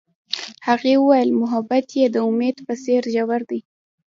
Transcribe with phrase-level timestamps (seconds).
[0.67, 3.59] هغې وویل محبت یې د امید په څېر ژور دی.